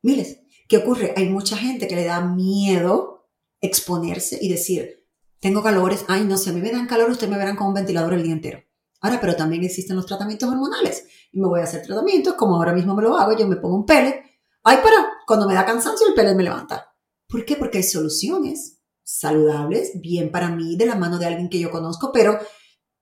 Miles. 0.02 0.40
¿Qué 0.68 0.78
ocurre? 0.78 1.14
Hay 1.16 1.30
mucha 1.30 1.58
gente 1.58 1.88
que 1.88 1.96
le 1.96 2.06
da 2.06 2.22
miedo 2.22 3.30
exponerse 3.62 4.38
y 4.42 4.50
decir, 4.50 5.08
tengo 5.40 5.62
calores, 5.62 6.06
ay 6.08 6.24
no, 6.24 6.38
si 6.38 6.50
a 6.50 6.54
mí 6.54 6.62
me 6.62 6.72
dan 6.72 6.88
calor, 6.88 7.12
ustedes 7.12 7.32
me 7.32 7.38
verán 7.38 7.56
con 7.56 7.68
un 7.68 7.74
ventilador 7.74 8.14
el 8.14 8.24
día 8.24 8.34
entero. 8.34 8.65
Ahora, 9.06 9.22
pero 9.22 9.36
también 9.36 9.64
existen 9.64 9.96
los 9.96 10.08
tratamientos 10.08 10.50
hormonales 10.50 11.06
y 11.32 11.40
me 11.40 11.48
voy 11.48 11.60
a 11.60 11.66
hacer 11.66 11.84
tratamientos, 11.84 12.34
como 12.34 12.56
ahora 12.56 12.74
mismo 12.74 12.96
me 12.96 13.04
lo 13.04 13.16
hago, 13.16 13.38
yo 13.38 13.48
me 13.48 13.58
pongo 13.58 13.76
un 13.76 13.86
pele, 13.86 14.24
ay, 14.64 14.80
pero 14.82 14.96
cuando 15.28 15.48
me 15.48 15.54
da 15.54 15.64
cansancio 15.64 16.08
el 16.08 16.16
pele 16.16 16.34
me 16.34 16.42
levanta. 16.42 16.92
¿Por 17.28 17.46
qué? 17.46 17.56
Porque 17.56 17.78
hay 17.78 17.84
soluciones 17.84 18.80
saludables, 19.04 19.92
bien 20.02 20.32
para 20.32 20.50
mí, 20.50 20.76
de 20.76 20.88
la 20.88 20.96
mano 20.96 21.20
de 21.20 21.28
alguien 21.28 21.50
que 21.50 21.60
yo 21.60 21.70
conozco, 21.70 22.12
pero 22.12 22.40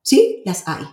sí, 0.02 0.42
las 0.44 0.68
hay. 0.68 0.84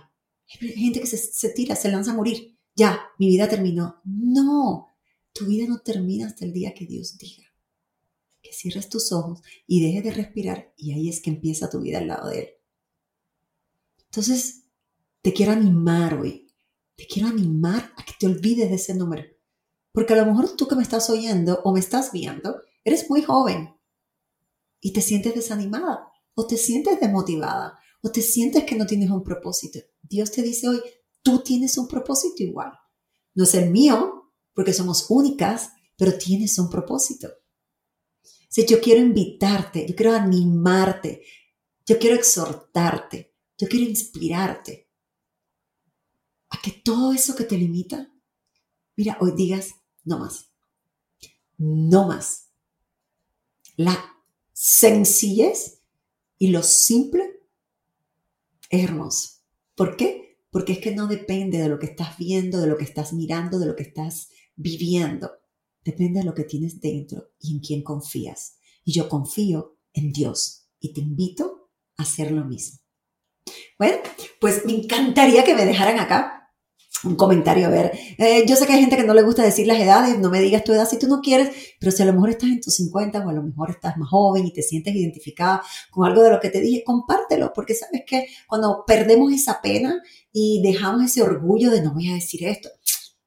Hay 0.61 0.69
gente 0.69 1.01
que 1.01 1.07
se, 1.07 1.17
se 1.17 1.49
tira, 1.49 1.75
se 1.75 1.91
lanza 1.91 2.11
a 2.11 2.15
morir. 2.15 2.57
Ya, 2.73 3.01
mi 3.19 3.27
vida 3.27 3.49
terminó. 3.49 3.99
No, 4.05 4.87
tu 5.33 5.45
vida 5.45 5.65
no 5.67 5.79
termina 5.79 6.27
hasta 6.27 6.45
el 6.45 6.53
día 6.53 6.73
que 6.73 6.85
Dios 6.85 7.17
diga 7.17 7.43
que 8.41 8.53
cierres 8.53 8.87
tus 8.87 9.11
ojos 9.11 9.41
y 9.67 9.85
dejes 9.85 10.03
de 10.03 10.11
respirar 10.11 10.73
y 10.77 10.93
ahí 10.93 11.09
es 11.09 11.19
que 11.19 11.29
empieza 11.29 11.69
tu 11.69 11.81
vida 11.81 11.99
al 11.99 12.07
lado 12.07 12.29
de 12.29 12.39
Él. 12.39 12.49
Entonces, 14.05 14.60
te 15.21 15.33
quiero 15.33 15.51
animar 15.51 16.15
hoy, 16.15 16.47
te 16.95 17.07
quiero 17.07 17.29
animar 17.29 17.93
a 17.97 18.05
que 18.05 18.13
te 18.19 18.27
olvides 18.27 18.69
de 18.69 18.75
ese 18.75 18.93
número. 18.93 19.23
Porque 19.91 20.13
a 20.13 20.17
lo 20.17 20.25
mejor 20.25 20.55
tú 20.55 20.67
que 20.67 20.75
me 20.75 20.83
estás 20.83 21.09
oyendo 21.09 21.61
o 21.63 21.73
me 21.73 21.79
estás 21.79 22.11
viendo, 22.11 22.61
eres 22.83 23.09
muy 23.09 23.21
joven 23.21 23.75
y 24.79 24.93
te 24.93 25.01
sientes 25.01 25.35
desanimada 25.35 26.07
o 26.33 26.47
te 26.47 26.57
sientes 26.57 26.99
desmotivada 26.99 27.77
o 28.01 28.11
te 28.11 28.21
sientes 28.21 28.63
que 28.63 28.75
no 28.75 28.85
tienes 28.85 29.09
un 29.09 29.23
propósito. 29.23 29.79
Dios 30.01 30.31
te 30.31 30.41
dice 30.41 30.69
hoy, 30.69 30.81
tú 31.21 31.43
tienes 31.43 31.77
un 31.77 31.87
propósito 31.87 32.43
igual. 32.43 32.71
No 33.35 33.43
es 33.43 33.53
el 33.53 33.69
mío, 33.69 34.33
porque 34.53 34.73
somos 34.73 35.05
únicas, 35.09 35.71
pero 35.97 36.17
tienes 36.17 36.57
un 36.57 36.69
propósito 36.69 37.29
yo 38.67 38.81
quiero 38.81 39.01
invitarte, 39.01 39.85
yo 39.87 39.95
quiero 39.95 40.13
animarte, 40.13 41.23
yo 41.85 41.97
quiero 41.97 42.15
exhortarte, 42.15 43.35
yo 43.57 43.67
quiero 43.67 43.85
inspirarte 43.85 44.90
a 46.51 46.61
que 46.61 46.71
todo 46.71 47.13
eso 47.13 47.35
que 47.35 47.45
te 47.45 47.57
limita, 47.57 48.13
mira, 48.95 49.17
hoy 49.19 49.31
digas, 49.35 49.71
no 50.03 50.19
más, 50.19 50.51
no 51.57 52.07
más. 52.07 52.49
La 53.77 53.97
sencillez 54.51 55.81
y 56.37 56.47
lo 56.47 56.61
simple 56.61 57.41
es 58.69 58.83
hermoso. 58.83 59.29
¿Por 59.75 59.95
qué? 59.95 60.37
Porque 60.51 60.73
es 60.73 60.79
que 60.79 60.93
no 60.93 61.07
depende 61.07 61.57
de 61.57 61.69
lo 61.69 61.79
que 61.79 61.87
estás 61.87 62.17
viendo, 62.17 62.59
de 62.59 62.67
lo 62.67 62.77
que 62.77 62.83
estás 62.83 63.13
mirando, 63.13 63.57
de 63.57 63.65
lo 63.65 63.75
que 63.75 63.83
estás 63.83 64.29
viviendo. 64.55 65.31
Depende 65.83 66.19
de 66.19 66.25
lo 66.25 66.35
que 66.35 66.43
tienes 66.43 66.81
dentro 66.81 67.31
y 67.39 67.55
en 67.55 67.59
quién 67.61 67.83
confías. 67.83 68.57
Y 68.83 68.91
yo 68.91 69.07
confío 69.07 69.77
en 69.93 70.11
Dios 70.11 70.67
y 70.79 70.93
te 70.93 70.99
invito 70.99 71.69
a 71.95 72.03
hacer 72.03 72.31
lo 72.31 72.43
mismo. 72.43 72.79
Bueno, 73.79 73.97
pues 74.39 74.65
me 74.65 74.73
encantaría 74.73 75.43
que 75.43 75.55
me 75.55 75.65
dejaran 75.65 75.99
acá 75.99 76.40
un 77.03 77.15
comentario. 77.15 77.67
A 77.67 77.69
ver, 77.69 77.91
eh, 78.17 78.45
yo 78.47 78.55
sé 78.55 78.65
que 78.65 78.73
hay 78.73 78.81
gente 78.81 78.97
que 78.97 79.03
no 79.03 79.13
le 79.13 79.23
gusta 79.23 79.43
decir 79.43 79.67
las 79.67 79.79
edades, 79.79 80.17
no 80.19 80.29
me 80.29 80.41
digas 80.41 80.63
tu 80.63 80.73
edad 80.73 80.87
si 80.87 80.99
tú 80.99 81.07
no 81.07 81.21
quieres, 81.21 81.49
pero 81.79 81.91
si 81.91 82.03
a 82.03 82.05
lo 82.05 82.13
mejor 82.13 82.29
estás 82.29 82.49
en 82.49 82.61
tus 82.61 82.75
50 82.75 83.19
o 83.19 83.29
a 83.29 83.33
lo 83.33 83.43
mejor 83.43 83.71
estás 83.71 83.97
más 83.97 84.09
joven 84.09 84.45
y 84.45 84.53
te 84.53 84.61
sientes 84.61 84.95
identificada 84.95 85.61
con 85.89 86.07
algo 86.07 86.23
de 86.23 86.31
lo 86.31 86.39
que 86.39 86.49
te 86.49 86.61
dije, 86.61 86.83
compártelo, 86.83 87.51
porque 87.53 87.73
sabes 87.73 88.03
que 88.05 88.27
cuando 88.47 88.83
perdemos 88.85 89.31
esa 89.33 89.61
pena 89.61 90.01
y 90.31 90.61
dejamos 90.63 91.03
ese 91.03 91.21
orgullo 91.21 91.71
de 91.71 91.81
no 91.81 91.93
voy 91.93 92.09
a 92.09 92.13
decir 92.13 92.45
esto, 92.45 92.69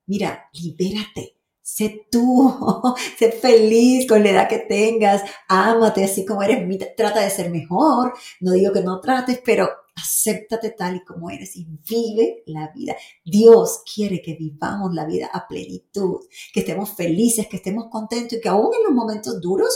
mira, 0.07 0.49
libérate, 0.53 1.35
Sé 1.67 2.07
tú, 2.11 2.95
sé 3.19 3.33
feliz 3.33 4.07
con 4.07 4.23
la 4.23 4.31
edad 4.31 4.49
que 4.51 4.59
tengas, 4.59 5.23
ámate 5.49 6.05
así 6.05 6.27
como 6.27 6.43
eres, 6.43 6.63
trata 6.95 7.21
de 7.21 7.31
ser 7.31 7.51
mejor, 7.51 8.13
no 8.41 8.53
digo 8.53 8.71
que 8.71 8.83
no 8.83 9.01
trates, 9.01 9.41
pero 9.43 9.71
acéptate 9.95 10.71
tal 10.71 10.97
y 10.97 11.05
como 11.05 11.31
eres 11.31 11.57
y 11.57 11.67
vive 11.89 12.43
la 12.47 12.71
vida. 12.75 12.97
Dios 13.25 13.83
quiere 13.95 14.21
que 14.23 14.35
vivamos 14.35 14.95
la 14.95 15.07
vida 15.07 15.31
a 15.33 15.47
plenitud, 15.47 16.21
que 16.53 16.61
estemos 16.61 16.91
felices, 16.95 17.47
que 17.47 17.57
estemos 17.57 17.87
contentos 17.91 18.39
y 18.39 18.41
que 18.41 18.49
aún 18.49 18.71
en 18.75 18.85
los 18.85 18.93
momentos 18.93 19.41
duros 19.41 19.73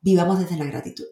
vivamos 0.00 0.38
desde 0.38 0.56
la 0.56 0.66
gratitud. 0.66 1.06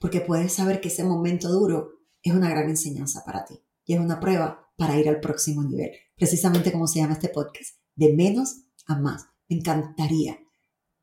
Porque 0.00 0.20
puedes 0.20 0.52
saber 0.52 0.80
que 0.80 0.88
ese 0.88 1.04
momento 1.04 1.48
duro 1.48 2.00
es 2.22 2.32
una 2.32 2.48
gran 2.48 2.68
enseñanza 2.68 3.24
para 3.24 3.44
ti 3.44 3.60
y 3.84 3.94
es 3.94 4.00
una 4.00 4.20
prueba 4.20 4.70
para 4.76 4.98
ir 4.98 5.08
al 5.08 5.20
próximo 5.20 5.62
nivel. 5.62 5.90
Precisamente 6.16 6.72
como 6.72 6.86
se 6.86 7.00
llama 7.00 7.14
este 7.14 7.28
podcast, 7.28 7.76
de 7.94 8.12
menos 8.14 8.62
a 8.86 8.96
más. 8.96 9.26
Me 9.48 9.56
encantaría 9.56 10.38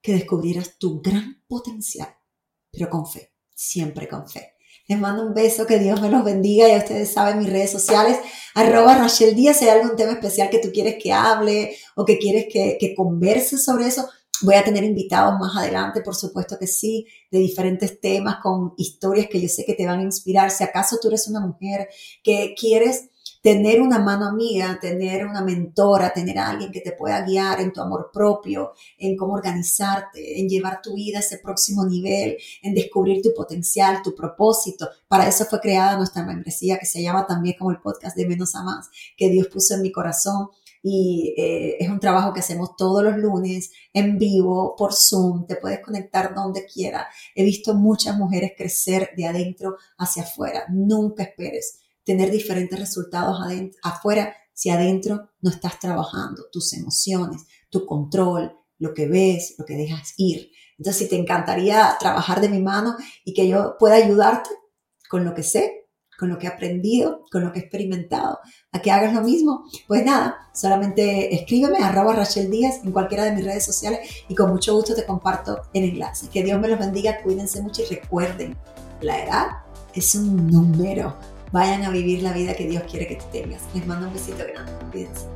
que 0.01 0.13
descubrieras 0.13 0.77
tu 0.79 1.01
gran 1.01 1.43
potencial, 1.47 2.09
pero 2.71 2.89
con 2.89 3.05
fe, 3.05 3.33
siempre 3.53 4.07
con 4.07 4.27
fe. 4.27 4.53
Les 4.91 4.99
mando 4.99 5.25
un 5.25 5.33
beso, 5.33 5.65
que 5.65 5.79
Dios 5.79 6.01
me 6.01 6.09
los 6.09 6.21
bendiga. 6.21 6.67
Ya 6.67 6.79
ustedes 6.79 7.13
saben 7.13 7.39
mis 7.39 7.49
redes 7.49 7.71
sociales, 7.71 8.19
arroba 8.53 8.97
Rachel 8.97 9.33
Díaz. 9.33 9.55
Si 9.55 9.63
hay 9.63 9.79
algún 9.79 9.95
tema 9.95 10.11
especial 10.11 10.49
que 10.49 10.59
tú 10.59 10.67
quieres 10.73 11.01
que 11.01 11.13
hable 11.13 11.77
o 11.95 12.03
que 12.03 12.17
quieres 12.17 12.47
que, 12.51 12.75
que 12.77 12.93
converse 12.93 13.57
sobre 13.57 13.87
eso, 13.87 14.09
voy 14.41 14.55
a 14.55 14.65
tener 14.65 14.83
invitados 14.83 15.39
más 15.39 15.55
adelante, 15.55 16.01
por 16.01 16.13
supuesto 16.13 16.59
que 16.59 16.67
sí, 16.67 17.07
de 17.31 17.39
diferentes 17.39 18.01
temas 18.01 18.39
con 18.43 18.73
historias 18.75 19.27
que 19.31 19.39
yo 19.39 19.47
sé 19.47 19.63
que 19.63 19.75
te 19.75 19.85
van 19.85 20.01
a 20.01 20.03
inspirar. 20.03 20.51
Si 20.51 20.65
acaso 20.65 20.97
tú 21.01 21.07
eres 21.07 21.25
una 21.29 21.39
mujer 21.39 21.87
que 22.21 22.53
quieres 22.59 23.11
tener 23.41 23.81
una 23.81 23.99
mano 23.99 24.27
amiga, 24.27 24.77
tener 24.79 25.25
una 25.25 25.41
mentora, 25.41 26.13
tener 26.13 26.37
a 26.37 26.49
alguien 26.49 26.71
que 26.71 26.81
te 26.81 26.91
pueda 26.91 27.21
guiar 27.25 27.59
en 27.59 27.73
tu 27.73 27.81
amor 27.81 28.11
propio, 28.13 28.73
en 28.97 29.17
cómo 29.17 29.33
organizarte, 29.33 30.39
en 30.39 30.47
llevar 30.47 30.81
tu 30.81 30.93
vida 30.93 31.17
a 31.17 31.21
ese 31.21 31.39
próximo 31.39 31.85
nivel, 31.85 32.37
en 32.61 32.75
descubrir 32.75 33.21
tu 33.21 33.33
potencial, 33.33 34.01
tu 34.03 34.13
propósito. 34.13 34.89
Para 35.07 35.27
eso 35.27 35.45
fue 35.45 35.59
creada 35.59 35.97
nuestra 35.97 36.23
membresía 36.23 36.77
que 36.77 36.85
se 36.85 37.01
llama 37.01 37.25
también 37.25 37.55
como 37.57 37.71
el 37.71 37.81
podcast 37.81 38.15
de 38.15 38.27
Menos 38.27 38.55
a 38.55 38.63
Más, 38.63 38.89
que 39.17 39.29
Dios 39.29 39.47
puso 39.47 39.73
en 39.73 39.81
mi 39.81 39.91
corazón 39.91 40.49
y 40.83 41.35
eh, 41.37 41.77
es 41.79 41.89
un 41.89 41.99
trabajo 41.99 42.33
que 42.33 42.39
hacemos 42.39 42.75
todos 42.75 43.03
los 43.03 43.17
lunes 43.17 43.71
en 43.93 44.17
vivo 44.17 44.75
por 44.75 44.93
Zoom, 44.93 45.45
te 45.45 45.55
puedes 45.55 45.79
conectar 45.79 46.33
donde 46.33 46.65
quiera. 46.65 47.07
He 47.35 47.43
visto 47.43 47.73
muchas 47.73 48.17
mujeres 48.17 48.53
crecer 48.57 49.11
de 49.15 49.25
adentro 49.25 49.77
hacia 49.97 50.23
afuera. 50.23 50.65
Nunca 50.69 51.23
esperes 51.23 51.80
tener 52.11 52.29
diferentes 52.29 52.77
resultados 52.77 53.39
afuera 53.83 54.35
si 54.53 54.69
adentro 54.69 55.29
no 55.39 55.49
estás 55.49 55.79
trabajando 55.79 56.43
tus 56.51 56.73
emociones, 56.73 57.45
tu 57.69 57.85
control, 57.85 58.53
lo 58.79 58.93
que 58.93 59.07
ves, 59.07 59.55
lo 59.57 59.63
que 59.63 59.75
dejas 59.75 60.13
ir. 60.17 60.51
Entonces, 60.77 61.03
si 61.03 61.09
te 61.09 61.15
encantaría 61.15 61.95
trabajar 61.99 62.41
de 62.41 62.49
mi 62.49 62.59
mano 62.59 62.97
y 63.23 63.33
que 63.33 63.47
yo 63.47 63.77
pueda 63.79 63.95
ayudarte 63.95 64.49
con 65.09 65.23
lo 65.23 65.33
que 65.33 65.43
sé, 65.43 65.87
con 66.19 66.27
lo 66.27 66.37
que 66.37 66.47
he 66.47 66.49
aprendido, 66.49 67.23
con 67.31 67.45
lo 67.45 67.53
que 67.53 67.59
he 67.59 67.61
experimentado, 67.61 68.39
a 68.73 68.81
que 68.81 68.91
hagas 68.91 69.13
lo 69.13 69.21
mismo, 69.21 69.63
pues 69.87 70.03
nada, 70.03 70.49
solamente 70.53 71.33
escríbeme 71.33 71.77
arroba 71.77 72.13
Rachel 72.13 72.51
Díaz 72.51 72.81
en 72.83 72.91
cualquiera 72.91 73.23
de 73.23 73.31
mis 73.31 73.45
redes 73.45 73.63
sociales 73.63 74.25
y 74.27 74.35
con 74.35 74.51
mucho 74.51 74.75
gusto 74.75 74.95
te 74.95 75.05
comparto 75.05 75.61
el 75.73 75.85
enlace. 75.85 76.27
Que 76.27 76.43
Dios 76.43 76.59
me 76.59 76.67
los 76.67 76.77
bendiga, 76.77 77.21
cuídense 77.23 77.61
mucho 77.61 77.83
y 77.83 77.95
recuerden, 77.95 78.57
la 78.99 79.23
edad 79.23 79.47
es 79.93 80.13
un 80.15 80.47
número 80.47 81.15
vayan 81.51 81.83
a 81.83 81.89
vivir 81.89 82.21
la 82.23 82.33
vida 82.33 82.55
que 82.55 82.67
Dios 82.67 82.83
quiere 82.89 83.07
que 83.07 83.15
tú 83.15 83.25
tengas. 83.31 83.61
Les 83.73 83.85
mando 83.85 84.07
un 84.07 84.13
besito 84.13 84.43
grande. 84.45 84.71
Cuídense. 84.91 85.27